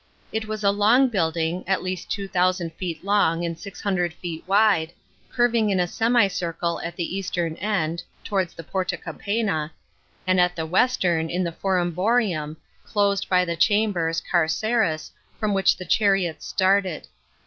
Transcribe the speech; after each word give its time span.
It 0.31 0.47
was 0.47 0.63
a 0.63 0.71
long 0.71 1.09
building, 1.09 1.63
at 1.67 1.83
least 1.83 2.09
two 2.09 2.27
thousand 2.27 2.71
fe< 2.73 2.95
t 2.95 2.99
long 3.03 3.45
and 3.45 3.55
six 3.55 3.81
hundred 3.81 4.15
feet 4.15 4.43
wide, 4.47 4.91
curving 5.29 5.69
in 5.69 5.79
a 5.79 5.85
semicircle 5.85 6.81
at 6.83 6.95
the 6.95 7.15
eastern 7.15 7.55
end 7.57 8.01
(towards 8.23 8.55
the 8.55 8.63
Porta 8.63 8.97
Capena) 8.97 9.71
and 10.25 10.41
at 10.41 10.55
the 10.55 10.65
western, 10.65 11.29
in 11.29 11.43
the 11.43 11.51
Forum 11.51 11.93
Boariu 11.93 12.31
in, 12.43 12.57
closed 12.83 13.29
by 13.29 13.45
the 13.45 13.55
chambers 13.55 14.21
(carceres) 14.23 15.11
from 15.39 15.53
which 15.53 15.77
the 15.77 15.85
char 15.85 16.15
ots 16.15 16.41
started. 16.47 17.07